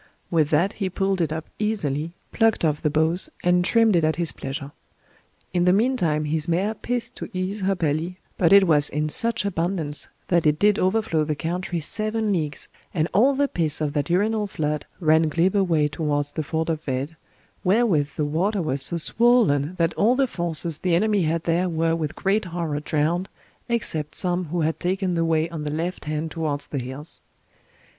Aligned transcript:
With 0.31 0.49
that 0.49 0.73
he 0.81 0.89
pulled 0.89 1.21
it 1.21 1.31
up 1.31 1.45
easily, 1.59 2.13
plucked 2.31 2.65
off 2.65 2.81
the 2.81 2.89
boughs, 2.89 3.29
and 3.43 3.63
trimmed 3.63 3.95
it 3.95 4.03
at 4.03 4.15
his 4.15 4.31
pleasure. 4.31 4.71
In 5.53 5.65
the 5.65 5.71
meantime 5.73 6.25
his 6.25 6.47
mare 6.47 6.73
pissed 6.73 7.15
to 7.17 7.29
ease 7.33 7.61
her 7.61 7.75
belly, 7.75 8.17
but 8.35 8.51
it 8.51 8.65
was 8.65 8.89
in 8.89 9.09
such 9.09 9.45
abundance 9.45 10.07
that 10.29 10.47
it 10.47 10.57
did 10.57 10.79
overflow 10.79 11.23
the 11.23 11.35
country 11.35 11.79
seven 11.79 12.33
leagues, 12.33 12.67
and 12.95 13.09
all 13.13 13.35
the 13.35 13.47
piss 13.47 13.79
of 13.79 13.93
that 13.93 14.09
urinal 14.09 14.47
flood 14.47 14.87
ran 14.99 15.29
glib 15.29 15.55
away 15.55 15.87
towards 15.87 16.31
the 16.31 16.41
ford 16.41 16.71
of 16.71 16.81
Vede, 16.81 17.15
wherewith 17.63 18.13
the 18.15 18.25
water 18.25 18.59
was 18.63 18.81
so 18.81 18.97
swollen 18.97 19.75
that 19.75 19.93
all 19.93 20.15
the 20.15 20.25
forces 20.25 20.79
the 20.79 20.95
enemy 20.95 21.21
had 21.25 21.43
there 21.43 21.69
were 21.69 21.95
with 21.95 22.15
great 22.15 22.45
horror 22.45 22.79
drowned, 22.79 23.29
except 23.69 24.15
some 24.15 24.45
who 24.45 24.61
had 24.61 24.79
taken 24.79 25.13
the 25.13 25.23
way 25.23 25.47
on 25.51 25.63
the 25.63 25.69
left 25.69 26.05
hand 26.05 26.31
towards 26.31 26.65
the 26.65 26.79
hills. 26.79 27.21